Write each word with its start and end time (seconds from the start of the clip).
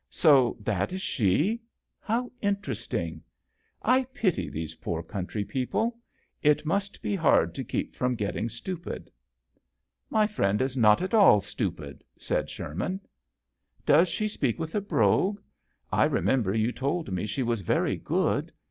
So 0.09 0.57
that 0.61 0.91
is 0.91 0.99
she? 1.03 1.61
How 1.99 2.31
interesting! 2.41 3.21
I 3.83 4.05
pity 4.05 4.49
these 4.49 4.73
poor 4.77 5.03
country 5.03 5.45
people. 5.45 5.99
It 6.41 6.65
must 6.65 7.03
be 7.03 7.15
hard 7.15 7.53
to 7.53 7.63
keep 7.63 7.93
from 7.93 8.15
getting 8.15 8.49
stupid." 8.49 8.91
80 8.91 9.03
JOHN 9.05 9.05
SHERMAN." 9.05 9.13
My 10.21 10.25
friend 10.25 10.61
is 10.63 10.75
not 10.75 11.01
at 11.03 11.13
all 11.13 11.39
stupid," 11.39 12.03
said 12.17 12.49
Sherman." 12.49 12.99
Does 13.85 14.09
she 14.09 14.25
speakwith 14.27 14.73
a 14.73 14.81
brogue? 14.81 15.39
I 15.91 16.05
remember 16.05 16.55
you 16.55 16.71
told 16.71 17.11
me 17.11 17.27
she 17.27 17.43
was 17.43 17.61
very 17.61 17.97
good. 17.97 18.51